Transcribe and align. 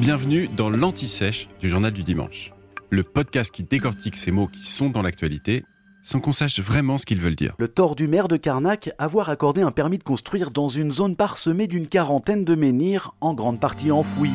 Bienvenue 0.00 0.48
dans 0.48 0.68
l'Anti-Sèche 0.68 1.48
du 1.60 1.68
Journal 1.68 1.92
du 1.92 2.02
Dimanche, 2.02 2.52
le 2.90 3.02
podcast 3.02 3.54
qui 3.54 3.62
décortique 3.62 4.16
ces 4.16 4.30
mots 4.30 4.46
qui 4.46 4.66
sont 4.66 4.90
dans 4.90 5.02
l'actualité 5.02 5.64
sans 6.02 6.20
qu'on 6.20 6.32
sache 6.32 6.58
vraiment 6.60 6.98
ce 6.98 7.06
qu'ils 7.06 7.20
veulent 7.20 7.36
dire. 7.36 7.54
Le 7.58 7.68
tort 7.68 7.94
du 7.94 8.08
maire 8.08 8.28
de 8.28 8.36
Carnac, 8.36 8.90
avoir 8.98 9.30
accordé 9.30 9.62
un 9.62 9.70
permis 9.70 9.98
de 9.98 10.02
construire 10.02 10.50
dans 10.50 10.68
une 10.68 10.90
zone 10.90 11.16
parsemée 11.16 11.68
d'une 11.68 11.86
quarantaine 11.86 12.44
de 12.44 12.54
menhirs, 12.54 13.14
en 13.20 13.34
grande 13.34 13.60
partie 13.60 13.92
enfouis. 13.92 14.32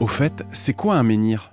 Au 0.00 0.06
fait, 0.06 0.44
c'est 0.52 0.74
quoi 0.74 0.96
un 0.96 1.02
menhir? 1.02 1.52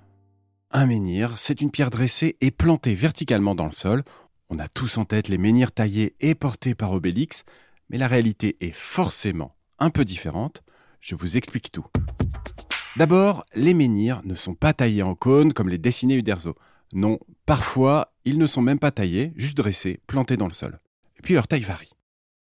Un 0.71 0.86
menhir, 0.86 1.38
c'est 1.38 1.62
une 1.62 1.71
pierre 1.71 1.89
dressée 1.89 2.38
et 2.41 2.52
plantée 2.52 2.93
verticalement 2.93 3.55
dans 3.55 3.66
le 3.66 3.71
sol. 3.71 4.04
On 4.50 4.59
a 4.59 4.68
tous 4.68 5.00
en 5.00 5.05
tête 5.05 5.27
les 5.27 5.39
menhirs 5.39 5.71
taillés 5.71 6.16
et 6.21 6.36
portés 6.36 6.75
par 6.75 6.91
Obélix, 6.91 7.43
mais 7.89 7.98
la 7.98 8.07
réalité 8.07 8.55
est 8.59 8.75
forcément 8.75 9.55
un 9.80 9.89
peu 9.89 10.05
différente. 10.05 10.64
Je 11.00 11.16
vous 11.16 11.38
explique 11.38 11.71
tout. 11.71 11.86
D'abord, 12.98 13.45
les 13.55 13.73
menhirs 13.73 14.22
ne 14.23 14.35
sont 14.35 14.55
pas 14.55 14.73
taillés 14.73 15.03
en 15.03 15.16
cône 15.16 15.52
comme 15.52 15.67
les 15.67 15.77
dessinés 15.77 16.16
Uderzo. 16.16 16.55
Non, 16.94 17.20
parfois, 17.45 18.13
ils 18.23 18.38
ne 18.38 18.48
sont 18.48 18.62
même 18.62 18.80
pas 18.80 18.91
taillés, 18.91 19.34
juste 19.36 19.58
dressés, 19.58 19.99
plantés 20.08 20.38
dans 20.38 20.48
le 20.48 20.53
sol. 20.53 20.80
Et 21.20 21.22
puis 21.22 21.34
leur 21.34 21.48
taille 21.48 21.62
varie. 21.62 21.91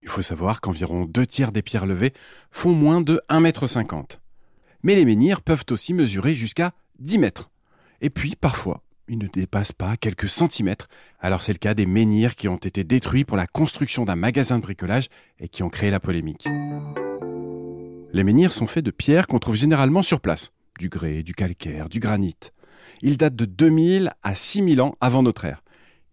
Il 0.03 0.09
faut 0.09 0.21
savoir 0.21 0.61
qu'environ 0.61 1.05
deux 1.05 1.25
tiers 1.25 1.51
des 1.51 1.63
pierres 1.63 1.87
levées 1.87 2.13
font 2.51 2.73
moins 2.73 3.01
de 3.01 3.19
1,50 3.29 3.95
m. 3.95 4.03
Mais 4.83 4.93
les 4.93 5.05
menhirs 5.05 5.41
peuvent 5.41 5.65
aussi 5.71 5.95
mesurer 5.95 6.35
jusqu'à 6.35 6.73
10 6.99 7.17
mètres. 7.17 7.49
Et 8.01 8.11
puis, 8.11 8.35
parfois, 8.35 8.83
ils 9.07 9.17
ne 9.17 9.27
dépassent 9.27 9.71
pas 9.71 9.97
quelques 9.97 10.29
centimètres. 10.29 10.89
Alors 11.19 11.41
c'est 11.41 11.53
le 11.53 11.57
cas 11.57 11.73
des 11.73 11.87
menhirs 11.87 12.35
qui 12.35 12.47
ont 12.47 12.57
été 12.57 12.83
détruits 12.83 13.25
pour 13.25 13.37
la 13.37 13.47
construction 13.47 14.05
d'un 14.05 14.15
magasin 14.15 14.57
de 14.57 14.63
bricolage 14.63 15.07
et 15.39 15.47
qui 15.47 15.63
ont 15.63 15.69
créé 15.69 15.89
la 15.89 15.99
polémique. 15.99 16.47
Les 18.15 18.23
menhirs 18.23 18.53
sont 18.53 18.65
faits 18.65 18.85
de 18.85 18.91
pierres 18.91 19.27
qu'on 19.27 19.39
trouve 19.39 19.57
généralement 19.57 20.01
sur 20.01 20.21
place. 20.21 20.53
Du 20.79 20.87
grès, 20.87 21.21
du 21.21 21.33
calcaire, 21.33 21.89
du 21.89 21.99
granit. 21.99 22.37
Ils 23.01 23.17
datent 23.17 23.35
de 23.35 23.43
2000 23.43 24.13
à 24.23 24.35
6000 24.35 24.79
ans 24.79 24.93
avant 25.01 25.21
notre 25.21 25.43
ère. 25.43 25.65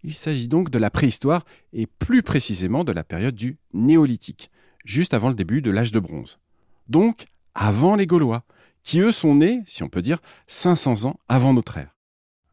Il 0.03 0.13
s'agit 0.13 0.49
donc 0.49 0.69
de 0.69 0.81
la 0.81 0.91
préhistoire 0.91 1.45
et 1.73 1.87
plus 1.87 2.25
précisément 2.25 2.83
de 2.83 2.91
la 2.91 3.05
période 3.05 3.37
du 3.37 3.57
néolithique, 3.73 4.51
juste 4.85 5.15
avant 5.15 5.29
le 5.29 5.37
début 5.37 5.63
de 5.63 5.71
l'âge 5.71 5.93
de 5.93 6.01
bronze. 6.01 6.41
Donc 6.89 7.27
avant 7.55 7.95
les 7.95 8.09
Gaulois, 8.09 8.43
qui 8.83 8.99
eux 8.99 9.13
sont 9.13 9.37
nés, 9.37 9.63
si 9.65 9.85
on 9.85 9.89
peut 9.89 10.03
dire, 10.03 10.19
500 10.49 11.05
ans 11.05 11.21
avant 11.29 11.55
notre 11.55 11.77
ère. 11.77 11.95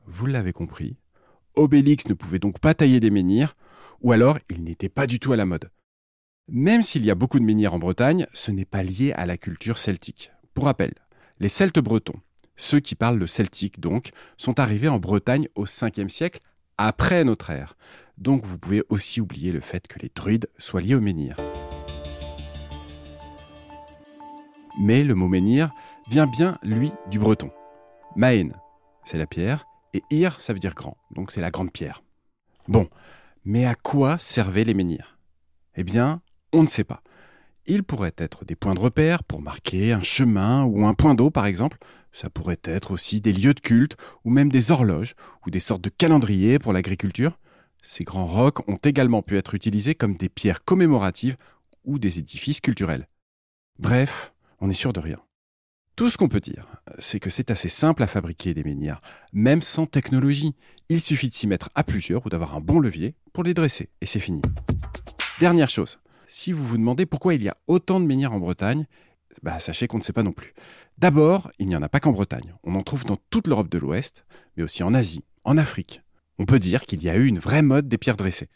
Vous 0.06 0.28
l'avez 0.28 0.54
compris, 0.54 0.96
Obélix 1.56 2.08
ne 2.08 2.14
pouvait 2.14 2.38
donc 2.38 2.60
pas 2.60 2.76
tailler 2.76 3.00
des 3.00 3.10
menhirs, 3.10 3.56
ou 4.02 4.12
alors 4.12 4.38
il 4.48 4.64
n'était 4.64 4.90
pas 4.90 5.08
du 5.08 5.20
tout 5.20 5.34
à 5.34 5.38
la 5.38 5.48
mode. 5.48 5.72
Même 6.52 6.82
s'il 6.82 7.06
y 7.06 7.12
a 7.12 7.16
beaucoup 7.16 7.38
de 7.38 7.44
menhirs 7.44 7.76
en 7.76 7.80
Bretagne, 7.80 8.26
ce 8.34 8.50
n'est 8.50 8.66
pas 8.66 8.82
lié 8.82 9.14
à 9.14 9.28
la 9.28 9.38
culture 9.38 9.78
celtique. 9.78 10.32
Pour 10.56 10.66
rappel, 10.66 10.94
les 11.40 11.48
Celtes 11.48 11.80
bretons, 11.80 12.20
ceux 12.56 12.80
qui 12.80 12.96
parlent 12.96 13.20
le 13.20 13.28
celtique 13.28 13.80
donc, 13.80 14.10
sont 14.36 14.60
arrivés 14.60 14.88
en 14.88 14.98
Bretagne 14.98 15.48
au 15.54 15.66
5e 15.66 16.10
siècle 16.10 16.40
après 16.78 17.24
notre 17.24 17.52
ère. 17.52 17.78
Donc 18.18 18.44
vous 18.44 18.58
pouvez 18.58 18.84
aussi 18.90 19.22
oublier 19.22 19.52
le 19.52 19.62
fait 19.62 19.88
que 19.88 20.00
les 20.00 20.10
druides 20.14 20.50
soient 20.58 20.82
liés 20.82 20.96
aux 20.96 21.02
menhirs. 21.02 21.38
Mais 24.82 25.04
le 25.04 25.14
mot 25.14 25.28
menhir 25.28 25.70
vient 26.10 26.26
bien, 26.26 26.58
lui, 26.64 26.92
du 27.12 27.20
breton. 27.20 27.52
Maen, 28.16 28.54
c'est 29.06 29.20
la 29.20 29.28
pierre, 29.28 29.68
et 29.94 30.02
ir, 30.10 30.42
ça 30.42 30.54
veut 30.54 30.60
dire 30.60 30.74
grand, 30.74 30.98
donc 31.12 31.32
c'est 31.32 31.42
la 31.42 31.52
grande 31.52 31.72
pierre. 31.72 32.02
Bon, 32.68 32.90
mais 33.46 33.68
à 33.68 33.76
quoi 33.76 34.18
servaient 34.18 34.64
les 34.64 34.74
menhirs? 34.74 35.20
Eh 35.76 35.84
bien, 35.84 36.22
on 36.54 36.64
ne 36.64 36.68
sait 36.68 36.84
pas. 36.84 37.02
Ils 37.66 37.84
pourraient 37.84 38.16
être 38.18 38.46
des 38.46 38.56
points 38.56 38.74
de 38.74 38.80
repère 38.80 39.24
pour 39.24 39.42
marquer 39.42 39.94
un 39.94 40.02
chemin 40.02 40.64
ou 40.64 40.86
un 40.86 40.94
point 40.94 41.16
d'eau 41.16 41.30
par 41.30 41.46
exemple. 41.46 41.78
Ça 42.12 42.30
pourrait 42.30 42.60
être 42.64 42.92
aussi 42.92 43.22
des 43.22 43.34
lieux 43.34 43.54
de 43.54 43.60
culte 43.60 43.96
ou 44.26 44.32
même 44.32 44.52
des 44.52 44.72
horloges 44.72 45.14
ou 45.46 45.52
des 45.52 45.60
sortes 45.60 45.84
de 45.84 45.90
calendriers 45.90 46.58
pour 46.58 46.74
l'agriculture. 46.74 47.38
Ces 47.84 48.04
grands 48.04 48.26
rocs 48.26 48.68
ont 48.68 48.78
également 48.78 49.22
pu 49.22 49.38
être 49.38 49.54
utilisés 49.54 49.96
comme 49.96 50.16
des 50.16 50.30
pierres 50.30 50.64
commémoratives 50.64 51.38
ou 51.86 52.00
des 52.00 52.20
édifices 52.20 52.60
culturels. 52.60 53.08
Bref, 53.78 54.34
on 54.60 54.70
est 54.70 54.74
sûr 54.74 54.92
de 54.92 55.00
rien. 55.00 55.20
Tout 55.96 56.10
ce 56.10 56.18
qu'on 56.18 56.30
peut 56.30 56.40
dire, 56.40 56.66
c'est 56.98 57.20
que 57.20 57.30
c'est 57.30 57.52
assez 57.52 57.70
simple 57.70 58.04
à 58.04 58.08
fabriquer 58.08 58.54
des 58.54 58.64
menhirs, 58.64 59.02
même 59.34 59.62
sans 59.62 59.86
technologie. 59.86 60.56
Il 60.88 61.02
suffit 61.02 61.30
de 61.30 61.34
s'y 61.34 61.46
mettre 61.46 61.70
à 61.76 61.84
plusieurs 61.84 62.26
ou 62.26 62.30
d'avoir 62.30 62.56
un 62.56 62.62
bon 62.62 62.80
levier 62.80 63.16
pour 63.34 63.44
les 63.44 63.54
dresser, 63.54 63.90
et 64.02 64.06
c'est 64.06 64.20
fini. 64.20 64.42
Dernière 65.40 65.70
chose, 65.70 66.00
si 66.30 66.52
vous 66.52 66.64
vous 66.64 66.78
demandez 66.78 67.06
pourquoi 67.06 67.34
il 67.34 67.44
y 67.44 67.50
a 67.50 67.58
autant 67.68 68.00
de 68.00 68.06
menhirs 68.06 68.32
en 68.32 68.40
Bretagne, 68.40 68.86
bah, 69.42 69.60
sachez 69.60 69.88
qu'on 69.88 69.98
ne 69.98 70.04
sait 70.04 70.14
pas 70.14 70.24
non 70.24 70.32
plus. 70.32 70.54
D'abord, 70.98 71.52
il 71.58 71.68
n'y 71.68 71.76
en 71.76 71.82
a 71.82 71.90
pas 71.90 72.00
qu'en 72.00 72.12
Bretagne. 72.12 72.54
On 72.64 72.76
en 72.76 72.84
trouve 72.84 73.04
dans 73.04 73.18
toute 73.30 73.48
l'Europe 73.48 73.70
de 73.70 73.80
l'Ouest, 73.80 74.26
mais 74.56 74.64
aussi 74.64 74.84
en 74.84 74.94
Asie, 74.94 75.24
en 75.44 75.58
Afrique. 75.58 76.04
On 76.38 76.46
peut 76.46 76.60
dire 76.60 76.86
qu'il 76.86 77.02
y 77.04 77.10
a 77.10 77.16
eu 77.16 77.26
une 77.26 77.40
vraie 77.40 77.64
mode 77.64 77.88
des 77.88 77.98
pierres 77.98 78.16
dressées. 78.16 78.48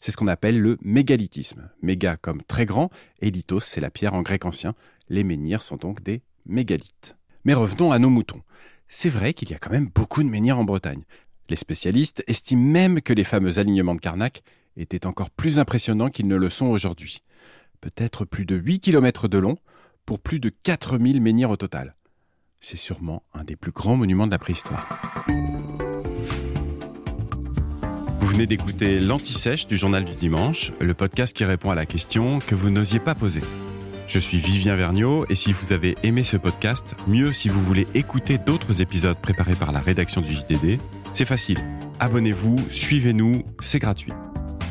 C'est 0.00 0.10
ce 0.10 0.16
qu'on 0.16 0.26
appelle 0.26 0.60
le 0.60 0.78
mégalithisme. 0.80 1.70
Méga 1.82 2.16
comme 2.16 2.42
très 2.42 2.66
grand, 2.66 2.88
et 3.20 3.30
lithos, 3.30 3.60
c'est 3.60 3.80
la 3.80 3.90
pierre 3.90 4.14
en 4.14 4.22
grec 4.22 4.44
ancien. 4.44 4.74
Les 5.08 5.24
menhirs 5.24 5.62
sont 5.62 5.76
donc 5.76 6.02
des 6.02 6.22
mégalithes. 6.46 7.16
Mais 7.44 7.54
revenons 7.54 7.92
à 7.92 7.98
nos 7.98 8.10
moutons. 8.10 8.42
C'est 8.88 9.10
vrai 9.10 9.34
qu'il 9.34 9.50
y 9.50 9.54
a 9.54 9.58
quand 9.58 9.70
même 9.70 9.90
beaucoup 9.94 10.22
de 10.22 10.28
menhirs 10.28 10.58
en 10.58 10.64
Bretagne. 10.64 11.02
Les 11.50 11.56
spécialistes 11.56 12.24
estiment 12.26 12.62
même 12.62 13.00
que 13.02 13.12
les 13.12 13.24
fameux 13.24 13.58
alignements 13.58 13.94
de 13.94 14.00
Carnac 14.00 14.42
étaient 14.78 15.06
encore 15.06 15.30
plus 15.30 15.58
impressionnants 15.58 16.08
qu'ils 16.08 16.28
ne 16.28 16.36
le 16.36 16.50
sont 16.50 16.66
aujourd'hui. 16.66 17.22
Peut-être 17.80 18.24
plus 18.24 18.46
de 18.46 18.56
8 18.56 18.80
km 18.80 19.28
de 19.28 19.38
long 19.38 19.56
pour 20.06 20.18
plus 20.18 20.40
de 20.40 20.48
4000 20.48 21.20
menhirs 21.20 21.50
au 21.50 21.56
total. 21.56 21.94
C'est 22.60 22.76
sûrement 22.76 23.22
un 23.34 23.44
des 23.44 23.56
plus 23.56 23.72
grands 23.72 23.96
monuments 23.96 24.26
de 24.26 24.32
la 24.32 24.38
préhistoire. 24.38 25.24
Vous 28.20 28.26
venez 28.26 28.46
d'écouter 28.46 29.00
l'Anti-Sèche 29.00 29.66
du 29.66 29.76
Journal 29.76 30.04
du 30.04 30.14
Dimanche, 30.14 30.72
le 30.80 30.94
podcast 30.94 31.36
qui 31.36 31.44
répond 31.44 31.70
à 31.70 31.74
la 31.74 31.86
question 31.86 32.40
que 32.40 32.54
vous 32.54 32.70
n'osiez 32.70 33.00
pas 33.00 33.14
poser. 33.14 33.42
Je 34.08 34.18
suis 34.18 34.38
Vivien 34.38 34.74
Vergniaud 34.74 35.26
et 35.28 35.34
si 35.34 35.52
vous 35.52 35.72
avez 35.72 35.94
aimé 36.02 36.24
ce 36.24 36.36
podcast, 36.36 36.94
mieux 37.06 37.32
si 37.32 37.48
vous 37.48 37.62
voulez 37.62 37.86
écouter 37.94 38.38
d'autres 38.38 38.80
épisodes 38.80 39.18
préparés 39.18 39.54
par 39.54 39.70
la 39.70 39.80
rédaction 39.80 40.22
du 40.22 40.32
JDD, 40.32 40.80
c'est 41.14 41.26
facile. 41.26 41.58
Abonnez-vous, 42.00 42.56
suivez-nous, 42.70 43.42
c'est 43.60 43.80
gratuit. 43.80 44.12